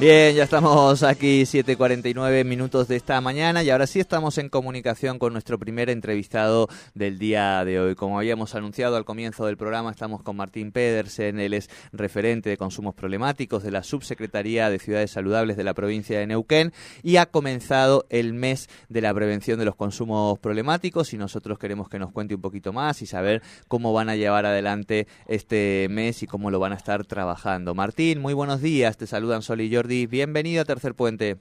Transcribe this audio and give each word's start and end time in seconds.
Bien, 0.00 0.34
ya 0.34 0.44
estamos 0.44 1.02
aquí 1.02 1.42
7.49 1.42 2.46
minutos 2.46 2.88
de 2.88 2.96
esta 2.96 3.20
mañana 3.20 3.62
y 3.62 3.68
ahora 3.68 3.86
sí 3.86 4.00
estamos 4.00 4.38
en 4.38 4.48
comunicación 4.48 5.18
con 5.18 5.34
nuestro 5.34 5.58
primer 5.58 5.90
entrevistado 5.90 6.68
del 6.94 7.18
día 7.18 7.62
de 7.66 7.80
hoy. 7.80 7.94
Como 7.96 8.18
habíamos 8.18 8.54
anunciado 8.54 8.96
al 8.96 9.04
comienzo 9.04 9.44
del 9.44 9.58
programa, 9.58 9.90
estamos 9.90 10.22
con 10.22 10.36
Martín 10.36 10.72
Pedersen, 10.72 11.38
él 11.38 11.52
es 11.52 11.68
referente 11.92 12.48
de 12.48 12.56
consumos 12.56 12.94
problemáticos 12.94 13.62
de 13.62 13.72
la 13.72 13.82
Subsecretaría 13.82 14.70
de 14.70 14.78
Ciudades 14.78 15.10
Saludables 15.10 15.58
de 15.58 15.64
la 15.64 15.74
provincia 15.74 16.18
de 16.18 16.26
Neuquén 16.26 16.72
y 17.02 17.16
ha 17.16 17.26
comenzado 17.26 18.06
el 18.08 18.32
mes 18.32 18.70
de 18.88 19.02
la 19.02 19.12
prevención 19.12 19.58
de 19.58 19.66
los 19.66 19.76
consumos 19.76 20.38
problemáticos 20.38 21.12
y 21.12 21.18
nosotros 21.18 21.58
queremos 21.58 21.90
que 21.90 21.98
nos 21.98 22.10
cuente 22.10 22.34
un 22.34 22.40
poquito 22.40 22.72
más 22.72 23.02
y 23.02 23.06
saber 23.06 23.42
cómo 23.68 23.92
van 23.92 24.08
a 24.08 24.16
llevar 24.16 24.46
adelante 24.46 25.06
este 25.28 25.88
mes 25.90 26.22
y 26.22 26.26
cómo 26.26 26.50
lo 26.50 26.58
van 26.58 26.72
a 26.72 26.76
estar 26.76 27.04
trabajando. 27.04 27.74
Martín, 27.74 28.22
muy 28.22 28.32
buenos 28.32 28.62
días, 28.62 28.96
te 28.96 29.06
saludan 29.06 29.42
Sol 29.42 29.60
y 29.60 29.74
Jordi 29.74 29.89
bienvenido 29.90 30.62
a 30.62 30.64
Tercer 30.64 30.94
Puente. 30.94 31.36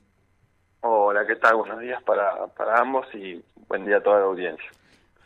Hola, 0.81 1.25
¿qué 1.27 1.35
tal? 1.35 1.57
Buenos 1.57 1.79
días 1.79 2.01
para, 2.03 2.47
para 2.47 2.79
ambos 2.79 3.05
y 3.13 3.43
buen 3.67 3.85
día 3.85 3.97
a 3.97 4.03
toda 4.03 4.19
la 4.19 4.25
audiencia. 4.25 4.65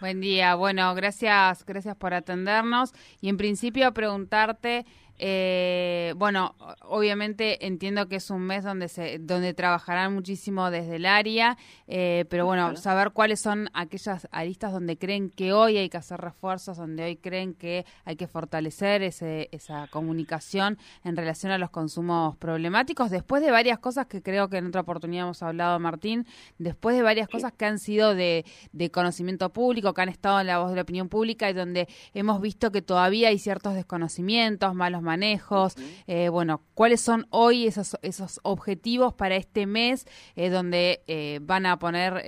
Buen 0.01 0.19
día, 0.19 0.55
bueno, 0.55 0.93
gracias, 0.95 1.65
gracias 1.65 1.95
por 1.95 2.13
atendernos 2.13 2.91
y 3.21 3.29
en 3.29 3.37
principio 3.37 3.93
preguntarte 3.93 4.85
eh, 5.19 6.13
bueno, 6.17 6.55
obviamente 6.81 7.67
entiendo 7.67 8.07
que 8.07 8.15
es 8.15 8.29
un 8.29 8.41
mes 8.41 8.63
donde 8.63 8.87
se, 8.87 9.19
donde 9.19 9.53
trabajarán 9.53 10.13
muchísimo 10.13 10.71
desde 10.71 10.95
el 10.95 11.05
área, 11.05 11.57
eh, 11.87 12.25
pero 12.29 12.45
bueno, 12.45 12.75
saber 12.77 13.11
cuáles 13.11 13.39
son 13.39 13.69
aquellas 13.73 14.27
aristas 14.31 14.73
donde 14.73 14.97
creen 14.97 15.29
que 15.29 15.53
hoy 15.53 15.77
hay 15.77 15.89
que 15.89 15.97
hacer 15.97 16.19
refuerzos, 16.19 16.77
donde 16.77 17.03
hoy 17.03 17.17
creen 17.17 17.53
que 17.53 17.85
hay 18.05 18.15
que 18.15 18.27
fortalecer 18.27 19.03
ese, 19.03 19.49
esa 19.51 19.87
comunicación 19.87 20.79
en 21.03 21.15
relación 21.15 21.51
a 21.51 21.57
los 21.59 21.69
consumos 21.69 22.35
problemáticos, 22.37 23.11
después 23.11 23.43
de 23.43 23.51
varias 23.51 23.77
cosas 23.77 24.07
que 24.07 24.23
creo 24.23 24.49
que 24.49 24.57
en 24.57 24.67
otra 24.67 24.81
oportunidad 24.81 25.25
hemos 25.25 25.43
hablado, 25.43 25.79
Martín, 25.79 26.25
después 26.57 26.95
de 26.95 27.03
varias 27.03 27.27
cosas 27.29 27.53
que 27.53 27.65
han 27.65 27.77
sido 27.77 28.15
de, 28.15 28.45
de 28.71 28.89
conocimiento 28.89 29.53
público, 29.53 29.93
que 29.93 30.01
han 30.01 30.09
estado 30.09 30.41
en 30.41 30.47
la 30.47 30.57
voz 30.57 30.71
de 30.71 30.77
la 30.77 30.81
opinión 30.81 31.07
pública 31.07 31.49
y 31.49 31.53
donde 31.53 31.87
hemos 32.15 32.41
visto 32.41 32.71
que 32.71 32.81
todavía 32.81 33.27
hay 33.29 33.37
ciertos 33.37 33.75
desconocimientos, 33.75 34.73
malos 34.73 35.02
manejos, 35.03 35.75
eh, 36.07 36.29
bueno, 36.29 36.61
cuáles 36.73 37.01
son 37.01 37.25
hoy 37.29 37.67
esos, 37.67 37.97
esos 38.01 38.39
objetivos 38.43 39.13
para 39.13 39.35
este 39.35 39.67
mes 39.67 40.05
eh, 40.35 40.49
donde 40.49 41.01
eh, 41.07 41.39
van 41.41 41.65
a 41.65 41.77
poner, 41.77 42.23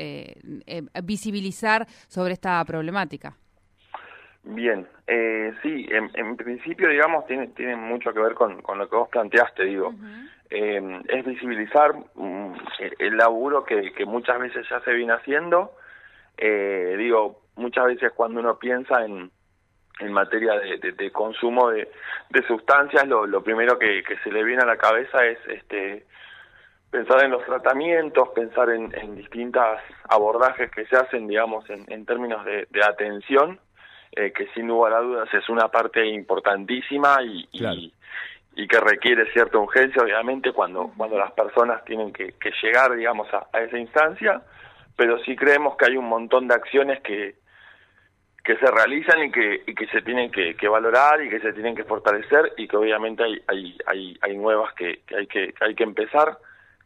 visibilizar 1.03 1.87
sobre 2.07 2.33
esta 2.33 2.63
problemática. 2.65 3.35
Bien, 4.43 4.87
sí, 5.63 5.87
en, 5.89 6.37
principio, 6.37 6.89
digamos, 6.89 7.25
tiene, 7.25 7.47
tiene 7.47 7.75
mucho 7.75 8.13
que 8.13 8.19
ver 8.19 8.33
con, 8.35 8.61
con 8.61 8.77
lo 8.77 8.87
que 8.87 8.95
vos 8.95 9.09
planteaste, 9.09 9.63
digo. 9.65 9.93
es 10.49 11.25
visibilizar 11.25 11.95
mm, 12.15 12.53
el 12.99 13.17
laburo 13.17 13.63
que, 13.63 13.91
que 13.93 14.05
muchas 14.05 14.39
veces 14.39 14.67
ya 14.69 14.79
se 14.81 14.93
viene 14.93 15.13
haciendo. 15.13 15.75
digo, 16.37 17.41
muchas 17.55 17.85
veces 17.85 18.11
cuando 18.13 18.39
uno 18.39 18.59
piensa 18.59 19.03
en, 19.05 19.31
en 19.99 20.11
materia 20.11 20.53
de, 20.59 21.11
consumo 21.11 21.69
de, 21.69 21.87
sustancias, 22.47 23.07
lo, 23.07 23.43
primero 23.43 23.79
que, 23.79 24.03
se 24.23 24.31
le 24.31 24.43
viene 24.43 24.63
a 24.63 24.65
la 24.65 24.77
cabeza 24.77 25.25
es 25.25 25.39
este 25.47 26.05
pensar 26.91 27.25
en 27.25 27.31
los 27.31 27.43
tratamientos, 27.45 28.29
pensar 28.29 28.69
en, 28.69 28.93
en 28.97 29.15
distintas 29.15 29.81
abordajes 30.07 30.71
que 30.71 30.85
se 30.85 30.95
hacen, 30.95 31.27
digamos, 31.27 31.65
en, 31.69 32.05
términos 32.05 32.45
de, 32.45 32.67
atención, 32.83 33.59
eh, 34.13 34.31
que 34.31 34.47
sin 34.53 34.67
lugar 34.67 34.93
a 34.93 35.01
dudas 35.01 35.33
es 35.33 35.49
una 35.49 35.67
parte 35.67 36.05
importantísima 36.05 37.17
y, 37.21 37.49
y, 37.51 38.67
que 38.67 38.79
requiere 38.79 39.29
cierta 39.33 39.57
urgencia, 39.57 40.01
obviamente, 40.01 40.53
cuando, 40.53 40.91
cuando 40.95 41.17
las 41.17 41.31
personas 41.31 41.83
tienen 41.83 42.13
que, 42.13 42.33
llegar, 42.61 42.95
digamos, 42.95 43.27
a, 43.33 43.47
a 43.51 43.61
esa 43.61 43.77
instancia, 43.77 44.41
pero 44.95 45.19
sí 45.23 45.35
creemos 45.35 45.75
que 45.75 45.85
hay 45.85 45.97
un 45.97 46.07
montón 46.07 46.47
de 46.47 46.55
acciones 46.55 47.01
que, 47.01 47.35
que 48.45 48.57
se 48.57 48.69
realizan 48.69 49.23
y 49.23 49.31
que, 49.31 49.63
que 49.65 49.87
se 49.87 50.03
tienen 50.03 50.31
que, 50.31 50.67
valorar 50.69 51.19
y 51.23 51.29
que 51.29 51.39
se 51.39 51.51
tienen 51.53 51.75
que 51.75 51.83
fortalecer 51.83 52.53
y 52.57 52.67
que 52.67 52.77
obviamente 52.77 53.23
hay, 53.23 53.41
hay, 53.47 53.77
hay, 53.87 54.17
hay 54.21 54.37
nuevas 54.37 54.71
que, 54.75 55.01
hay 55.17 55.25
que, 55.25 55.51
hay 55.59 55.73
que 55.73 55.83
empezar, 55.83 56.37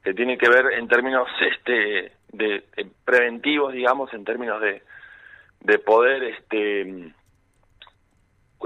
que 0.02 0.14
tienen 0.14 0.38
que 0.38 0.48
ver 0.48 0.72
en 0.74 0.88
términos 0.88 1.28
este 1.42 2.14
de, 2.31 2.64
preventivos, 3.03 3.74
digamos, 3.74 4.14
en 4.14 4.24
términos 4.24 4.62
de, 4.62 4.81
de 5.59 5.80
poder 5.80 6.24
este 6.24 7.12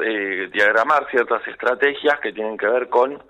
eh, 0.03 0.49
diagramar 0.53 1.09
ciertas 1.09 1.47
estrategias 1.47 2.19
que 2.19 2.31
tienen 2.31 2.59
que 2.59 2.67
ver 2.67 2.89
con 2.89 3.23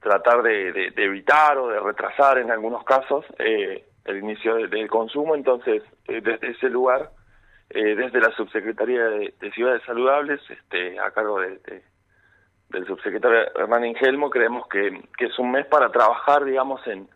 tratar 0.00 0.42
de, 0.42 0.92
evitar 0.96 1.56
o 1.56 1.68
de 1.68 1.80
retrasar 1.80 2.36
en 2.36 2.50
algunos 2.50 2.84
casos 2.84 3.24
eh, 3.38 3.86
el 4.04 4.18
inicio 4.18 4.68
del 4.68 4.90
consumo. 4.90 5.34
Entonces, 5.34 5.82
eh, 6.08 6.20
desde 6.20 6.50
ese 6.50 6.68
lugar, 6.68 7.10
eh, 7.74 7.94
desde 7.94 8.20
la 8.20 8.30
Subsecretaría 8.36 9.04
de, 9.04 9.52
Ciudades 9.54 9.82
Saludables, 9.86 10.40
este, 10.50 10.98
a 10.98 11.10
cargo 11.10 11.40
de, 11.40 11.82
del 12.68 12.86
subsecretario 12.86 13.38
Hernán 13.54 13.86
Ingelmo, 13.86 14.30
creemos 14.30 14.66
que, 14.68 14.88
es 15.18 15.38
un 15.38 15.52
mes 15.52 15.66
para 15.66 15.90
trabajar, 15.90 16.44
digamos, 16.44 16.86
en, 16.86 17.08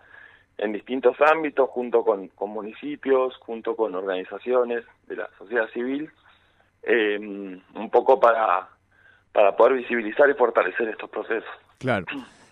en 0.59 0.73
distintos 0.73 1.17
ámbitos, 1.21 1.69
junto 1.71 2.05
con, 2.05 2.31
municipios, 2.49 3.37
junto 3.39 3.77
con 3.77 3.95
organizaciones 3.95 4.85
de 5.07 5.17
la 5.17 5.29
sociedad 5.37 5.69
civil, 5.71 6.11
eh, 6.83 7.19
un 7.19 7.91
poco 7.91 8.19
para, 8.19 8.69
para 9.33 9.57
poder 9.57 9.75
visibilizar 9.75 10.31
y 10.31 10.35
fortalecer 10.35 10.89
estos 10.89 11.11
procesos. 11.11 11.51
Claro. 11.79 12.07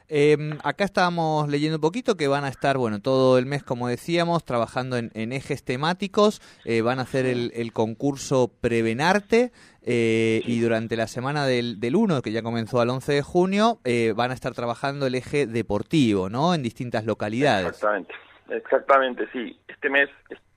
Eh, 0.08 0.36
acá 0.62 0.84
estábamos 0.84 1.48
leyendo 1.48 1.78
un 1.78 1.80
poquito 1.80 2.16
que 2.16 2.28
van 2.28 2.44
a 2.44 2.48
estar, 2.48 2.76
bueno, 2.76 3.00
todo 3.00 3.38
el 3.38 3.46
mes, 3.46 3.62
como 3.62 3.88
decíamos, 3.88 4.44
trabajando 4.44 4.96
en, 4.96 5.32
ejes 5.32 5.64
temáticos, 5.64 6.40
eh, 6.64 6.82
van 6.82 6.98
a 6.98 7.02
hacer 7.02 7.26
el, 7.26 7.72
concurso 7.72 8.50
Prevenarte 8.60 9.50
eh, 9.82 10.42
y 10.44 10.60
durante 10.60 10.96
la 10.96 11.06
semana 11.06 11.46
del, 11.46 11.80
del 11.80 11.96
1, 11.96 12.22
que 12.22 12.32
ya 12.32 12.42
comenzó 12.42 12.80
al 12.80 12.90
11 12.90 13.12
de 13.12 13.22
junio, 13.22 13.78
eh, 13.84 14.12
van 14.14 14.30
a 14.30 14.34
estar 14.34 14.52
trabajando 14.52 15.06
el 15.06 15.14
eje 15.14 15.46
deportivo, 15.46 16.28
¿no? 16.28 16.54
En 16.54 16.62
distintas 16.62 17.04
localidades. 17.06 17.68
Exactamente, 17.68 18.14
exactamente, 18.50 19.28
sí. 19.32 19.58
Este 19.68 19.88
mes 19.88 20.10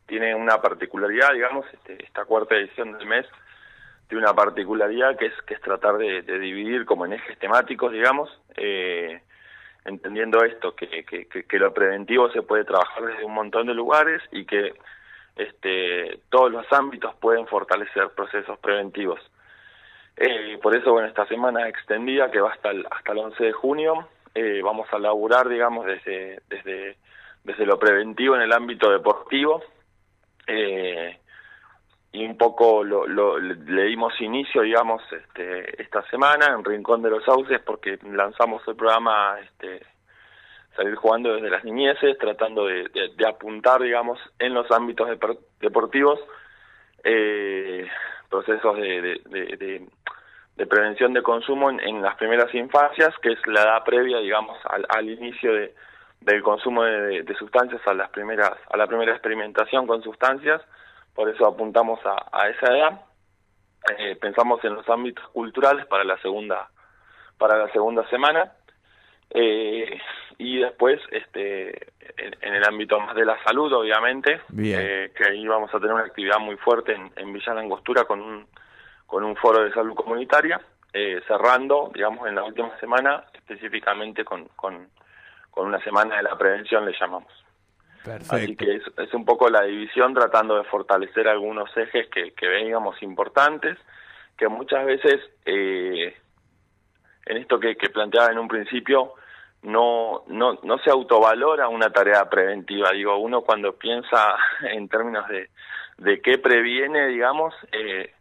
tiene 0.06 0.36
una 0.36 0.62
particularidad, 0.62 1.34
digamos, 1.34 1.66
este, 1.74 2.04
esta 2.04 2.26
cuarta 2.26 2.56
edición 2.56 2.94
del 2.94 3.08
mes 3.08 3.26
tiene 4.08 4.24
una 4.24 4.34
particularidad 4.34 5.18
que 5.18 5.26
es 5.26 5.34
que 5.46 5.56
es 5.56 5.62
tratar 5.62 5.98
de, 5.98 6.22
de 6.22 6.40
dividir 6.40 6.86
como 6.86 7.06
en 7.06 7.14
ejes 7.14 7.38
temáticos, 7.40 7.92
digamos, 7.92 8.30
eh, 8.56 9.22
entendiendo 9.88 10.44
esto, 10.44 10.76
que, 10.76 11.04
que, 11.06 11.60
lo 11.60 11.74
preventivo 11.74 12.30
se 12.32 12.42
puede 12.42 12.66
trabajar 12.66 13.06
desde 13.06 13.26
un 13.26 13.34
montón 13.34 13.68
de 13.68 13.74
lugares 13.74 14.22
y 14.32 14.46
que 14.46 14.74
este, 15.36 16.20
todos 16.30 16.52
los 16.52 16.66
ámbitos 16.72 17.16
pueden 17.16 17.48
fortalecer 17.48 18.10
procesos 18.10 18.60
preventivos. 18.60 19.20
Eh, 20.18 20.60
por 20.62 20.76
eso, 20.76 20.92
bueno, 20.92 21.08
esta 21.08 21.26
semana 21.28 21.68
extendida, 21.70 22.30
que 22.30 22.42
va 22.42 22.52
hasta 22.52 22.72
el, 22.72 22.86
hasta 22.90 23.12
el 23.14 23.20
11 23.20 23.44
de 23.44 23.52
junio, 23.54 24.08
eh, 24.36 24.62
vamos 24.64 24.88
a 24.92 25.00
laburar, 25.00 25.48
digamos, 25.48 25.86
desde, 25.86 26.42
desde, 26.50 26.98
desde 27.44 27.66
lo 27.66 27.80
preventivo 27.80 28.36
en 28.36 28.42
el 28.42 28.52
ámbito 28.52 28.92
deportivo. 28.92 29.64
Eh, 30.48 31.18
y 32.12 32.26
un 32.26 32.38
poco 32.38 32.84
lo, 32.84 33.06
lo, 33.06 33.38
le 33.38 33.84
dimos 33.84 34.20
inicio, 34.22 34.62
digamos, 34.62 35.02
este, 35.12 35.82
esta 35.82 36.02
semana 36.10 36.48
en 36.48 36.64
Rincón 36.64 37.02
de 37.02 37.10
los 37.10 37.24
Sauces 37.24 37.60
porque 37.62 38.00
lanzamos 38.04 38.62
el 38.68 38.76
programa 38.76 39.38
este, 39.42 39.86
Salir 40.78 40.94
jugando 40.94 41.34
desde 41.34 41.50
las 41.50 41.64
niñeces, 41.64 42.20
tratando 42.20 42.68
de, 42.68 42.88
apuntar, 43.28 43.82
digamos, 43.82 44.20
en 44.38 44.54
los 44.54 44.70
ámbitos 44.70 45.10
deportivos 45.60 46.20
eh, 47.04 47.88
procesos 48.30 48.78
de, 48.78 49.20
de, 50.56 50.66
prevención 50.68 51.14
de 51.14 51.24
consumo 51.24 51.72
en, 51.72 52.02
las 52.04 52.16
primeras 52.18 52.54
infancias, 52.54 53.12
que 53.24 53.32
es 53.32 53.40
la 53.48 53.64
edad 53.64 53.84
previa, 53.84 54.20
digamos, 54.20 54.56
al, 54.66 54.86
al 54.90 55.10
inicio 55.10 55.52
de, 55.52 55.74
del 56.22 56.44
consumo 56.44 56.84
de, 56.84 57.36
sustancias, 57.40 57.82
a 57.88 57.96
las 57.96 58.12
primeras, 58.12 58.54
a 58.70 58.78
la 58.78 58.86
primera 58.86 59.14
experimentación 59.14 59.88
con 59.88 60.04
sustancias 60.04 60.62
por 61.18 61.30
eso 61.30 61.48
apuntamos 61.48 62.00
a, 62.06 62.48
esa 62.48 62.68
edad. 62.68 63.02
Eh, 63.98 64.16
pensamos 64.22 64.64
en 64.64 64.76
los 64.76 64.88
ámbitos 64.88 65.28
culturales 65.30 65.88
para 65.88 66.04
la 66.04 66.18
segunda 66.20 66.70
para 67.40 67.58
la 67.58 67.72
segunda 67.72 68.08
semana 68.10 68.52
eh, 69.32 70.00
y 70.38 70.60
después 70.60 71.00
este 71.12 71.88
en, 72.18 72.54
el 72.54 72.64
ámbito 72.66 73.00
más 73.00 73.16
de 73.16 73.26
la 73.26 73.42
salud 73.44 73.72
obviamente 73.72 74.42
eh, 74.58 75.12
que 75.16 75.24
ahí 75.24 75.48
vamos 75.48 75.74
a 75.74 75.80
tener 75.80 75.94
una 75.94 76.04
actividad 76.04 76.40
muy 76.40 76.58
fuerte 76.58 76.94
en, 76.94 77.12
en 77.16 77.32
Villa 77.32 77.54
Langostura 77.54 78.04
con 78.04 78.20
un 78.20 78.48
con 79.06 79.24
un 79.24 79.36
foro 79.38 79.64
de 79.64 79.72
salud 79.74 79.96
comunitaria 79.96 80.60
cerrando 81.28 81.92
digamos 81.94 82.28
en 82.28 82.36
la 82.36 82.44
última 82.44 82.78
semana 82.80 83.24
específicamente 83.34 84.26
con, 84.26 84.50
con 84.56 84.90
con 85.52 85.68
una 85.68 85.84
semana 85.84 86.18
de 86.18 86.24
la 86.24 86.38
prevención 86.38 86.86
le 86.86 86.94
llamamos. 87.00 87.47
Perfecto. 88.08 88.36
Así 88.36 88.56
que 88.56 88.76
es, 88.76 88.84
es, 88.98 89.14
un 89.14 89.26
poco 89.26 89.50
la 89.50 89.64
división 89.64 90.14
tratando 90.14 90.56
de 90.56 90.64
fortalecer 90.64 91.28
algunos 91.28 91.76
ejes 91.76 92.08
que, 92.08 92.32
que 92.32 92.48
veíamos 92.48 93.02
importantes, 93.04 93.78
que 94.38 94.48
muchas 94.48 94.86
veces 94.86 95.20
eh, 95.46 96.16
en 97.26 97.38
esto 97.38 97.60
que, 97.60 97.76
que 97.76 97.90
planteaba 97.90 98.32
en 98.32 98.40
un 98.40 98.48
principio, 98.48 99.14
no, 99.64 100.24
no, 100.28 100.58
no 100.64 100.78
se 100.80 100.90
autovalora 100.90 101.68
una 101.68 101.90
tarea 101.90 102.30
preventiva. 102.30 102.92
Digo, 102.92 103.18
uno 103.18 103.42
cuando 103.42 103.74
piensa 103.74 104.38
en 104.72 104.88
términos 104.88 105.28
de, 105.28 105.50
de 105.98 106.22
qué 106.22 106.38
previene, 106.38 107.08
digamos, 107.08 107.54
eh, 107.74 108.14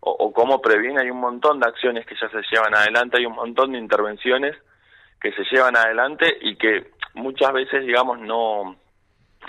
o, 0.00 0.12
o, 0.12 0.32
cómo 0.32 0.62
previene, 0.62 1.02
hay 1.02 1.10
un 1.10 1.20
montón 1.20 1.60
de 1.60 1.68
acciones 1.68 2.06
que 2.06 2.14
ya 2.14 2.30
se 2.30 2.40
llevan 2.50 2.74
adelante, 2.74 3.18
hay 3.18 3.26
un 3.26 3.34
montón 3.34 3.72
de 3.72 3.78
intervenciones 3.78 4.56
que 5.20 5.32
se 5.32 5.42
llevan 5.50 5.76
adelante 5.76 6.38
y 6.40 6.56
que 6.56 6.92
muchas 7.14 7.52
veces, 7.52 7.84
digamos, 7.84 8.18
no, 8.20 8.76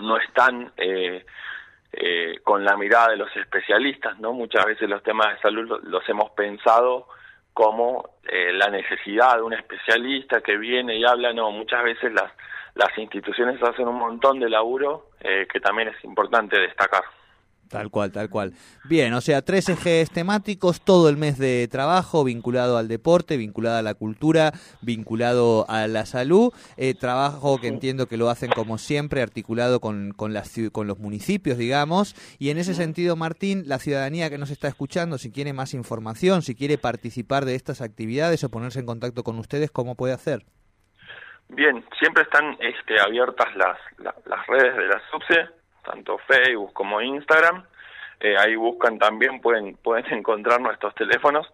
no 0.01 0.17
están 0.17 0.71
eh, 0.77 1.25
eh, 1.93 2.39
con 2.43 2.63
la 2.63 2.77
mirada 2.77 3.09
de 3.09 3.17
los 3.17 3.35
especialistas, 3.35 4.19
¿no? 4.19 4.33
Muchas 4.33 4.65
veces 4.65 4.89
los 4.89 5.01
temas 5.03 5.33
de 5.33 5.41
salud 5.41 5.79
los, 5.83 6.09
hemos 6.09 6.31
pensado 6.31 7.07
como 7.53 8.17
eh, 8.23 8.51
la 8.53 8.69
necesidad 8.69 9.37
de 9.37 9.41
un 9.41 9.53
especialista 9.53 10.41
que 10.41 10.57
viene 10.57 10.97
y 10.97 11.05
habla, 11.05 11.33
no, 11.33 11.49
muchas 11.49 11.83
veces 11.83 12.13
las, 12.13 12.31
las 12.75 12.95
instituciones 12.97 13.61
hacen 13.63 13.87
un 13.87 13.97
montón 13.97 14.39
de 14.39 14.49
laburo 14.49 15.07
eh, 15.21 15.47
que 15.51 15.59
también 15.59 15.87
es 15.87 16.03
importante 16.03 16.59
destacar. 16.59 17.03
Tal 17.69 17.89
cual, 17.89 18.11
tal 18.11 18.29
cual. 18.29 18.53
Bien, 18.85 19.13
o 19.13 19.21
sea, 19.21 19.41
tres 19.41 19.67
ejes 19.67 20.09
temáticos, 20.09 20.81
todo 20.81 21.09
el 21.09 21.17
mes 21.17 21.37
de 21.37 21.67
trabajo 21.67 22.23
vinculado 22.23 22.77
al 22.77 22.87
deporte, 22.87 23.35
vinculado 23.35 23.77
a 23.77 23.81
la 23.81 23.93
cultura, 23.93 24.53
vinculado 24.81 25.65
a 25.69 25.87
la 25.87 26.05
salud, 26.05 26.53
eh, 26.77 26.93
trabajo 26.93 27.59
que 27.59 27.67
entiendo 27.67 28.07
que 28.07 28.17
lo 28.17 28.29
hacen 28.29 28.51
como 28.51 28.77
siempre, 28.77 29.21
articulado 29.21 29.81
con, 29.81 30.13
con, 30.13 30.33
las, 30.33 30.55
con 30.71 30.87
los 30.87 30.99
municipios, 30.99 31.57
digamos, 31.57 32.15
y 32.39 32.49
en 32.51 32.57
ese 32.57 32.73
sentido, 32.73 33.15
Martín, 33.15 33.63
la 33.65 33.79
ciudadanía 33.79 34.29
que 34.29 34.37
nos 34.37 34.49
está 34.49 34.67
escuchando, 34.67 35.17
si 35.17 35.31
quiere 35.31 35.51
más 35.51 35.73
información, 35.73 36.41
si 36.41 36.55
quiere 36.55 36.77
participar 36.77 37.45
de 37.45 37.55
estas 37.55 37.81
actividades 37.81 38.43
o 38.43 38.49
ponerse 38.49 38.79
en 38.79 38.85
contacto 38.85 39.23
con 39.23 39.37
ustedes, 39.39 39.71
¿cómo 39.71 39.95
puede 39.95 40.13
hacer? 40.13 40.45
Bien, 41.49 41.83
siempre 41.99 42.23
están 42.23 42.57
este, 42.59 42.99
abiertas 42.99 43.55
las, 43.55 43.77
la, 43.99 44.13
las 44.25 44.45
redes 44.47 44.75
de 44.75 44.87
la 44.87 45.01
SUBSE, 45.11 45.56
tanto 45.87 46.17
Facebook 46.19 46.73
como 46.73 47.01
Instagram. 47.01 47.63
Eh, 48.19 48.35
ahí 48.37 48.55
buscan 48.55 48.97
también, 48.99 49.39
pueden, 49.41 49.75
pueden 49.83 50.05
encontrar 50.13 50.61
nuestros 50.61 50.93
teléfonos. 50.95 51.47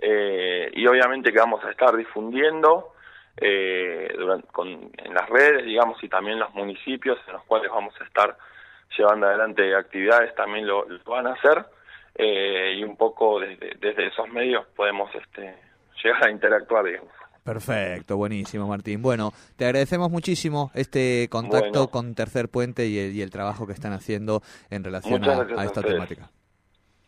Eh, 0.00 0.70
y 0.74 0.86
obviamente 0.86 1.32
que 1.32 1.38
vamos 1.38 1.64
a 1.64 1.70
estar 1.70 1.96
difundiendo 1.96 2.94
eh, 3.36 4.12
durante, 4.16 4.46
con, 4.48 4.68
en 4.68 5.14
las 5.14 5.28
redes, 5.28 5.64
digamos, 5.64 6.02
y 6.02 6.08
también 6.08 6.38
los 6.38 6.54
municipios 6.54 7.18
en 7.26 7.34
los 7.34 7.44
cuales 7.44 7.70
vamos 7.70 7.94
a 8.00 8.04
estar 8.04 8.36
llevando 8.96 9.26
adelante 9.26 9.74
actividades 9.74 10.34
también 10.34 10.66
lo, 10.66 10.86
van 11.04 11.26
a 11.26 11.32
hacer. 11.32 11.64
y 12.16 12.82
un 12.84 12.96
poco 12.96 13.40
desde, 13.40 13.74
desde 13.78 14.06
esos 14.06 14.28
medios 14.28 14.66
podemos 14.76 15.12
este, 15.14 15.54
llegar 16.02 16.26
a 16.26 16.30
interactuar, 16.30 16.84
digamos. 16.84 17.12
Perfecto, 17.48 18.18
buenísimo 18.18 18.66
Martín. 18.66 19.00
Bueno, 19.00 19.32
te 19.56 19.64
agradecemos 19.64 20.10
muchísimo 20.10 20.70
este 20.74 21.28
contacto 21.30 21.70
bueno. 21.70 21.88
con 21.90 22.14
Tercer 22.14 22.50
Puente 22.50 22.86
y 22.86 22.98
el, 22.98 23.16
y 23.16 23.22
el, 23.22 23.30
trabajo 23.30 23.66
que 23.66 23.72
están 23.72 23.94
haciendo 23.94 24.42
en 24.68 24.84
relación 24.84 25.24
a, 25.24 25.46
a, 25.56 25.64
esta 25.64 25.80
a 25.80 25.82
temática. 25.82 26.30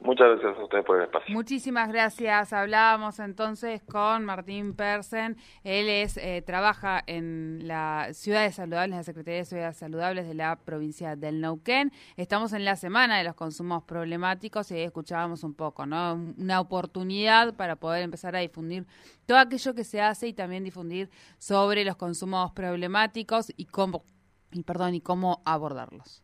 Muchas 0.02 0.29
gracias 0.29 0.58
a 0.58 0.64
ustedes 0.64 0.85
por 0.87 0.97
el 0.97 1.05
espacio. 1.05 1.35
Muchísimas 1.35 1.88
gracias. 1.91 2.55
Hablábamos 2.55 3.19
entonces 3.19 3.82
con 3.82 4.25
Martín 4.25 4.75
Persen. 4.75 5.37
Él 5.62 5.91
es 5.91 6.17
eh, 6.17 6.43
trabaja 6.44 7.02
en 7.06 7.69
la 7.69 8.08
Ciudades 8.12 8.55
Saludables, 8.55 8.97
la 8.97 9.02
Secretaría 9.02 9.41
de 9.41 9.44
Ciudades 9.44 9.76
Saludables 9.76 10.26
de 10.26 10.32
la 10.32 10.56
provincia 10.56 11.17
del 11.17 11.43
Neuquén. 11.43 11.93
Estamos 12.17 12.55
en 12.55 12.64
la 12.64 12.76
semana 12.76 13.19
de 13.19 13.25
los 13.25 13.35
consumos 13.35 13.82
problemáticos 13.82 14.70
y 14.70 14.76
ahí 14.76 14.82
escuchábamos 14.85 15.44
un 15.44 15.52
poco, 15.52 15.85
¿no? 15.85 16.14
Una 16.14 16.61
oportunidad 16.61 17.55
para 17.55 17.76
poder 17.76 18.03
empezar 18.03 18.35
a 18.35 18.38
difundir 18.38 18.87
todo 19.26 19.37
aquello 19.37 19.75
que 19.75 19.85
se 19.85 20.00
hace 20.00 20.29
y 20.29 20.32
también 20.32 20.64
difundir 20.64 21.11
sobre 21.37 21.85
los 21.85 21.96
consumos 21.96 22.53
problemáticos 22.53 23.53
y 23.55 23.67
cómo, 23.67 24.05
y 24.50 24.62
perdón, 24.62 24.94
y 24.94 25.03
cómo 25.03 25.43
abordarlos. 25.44 26.23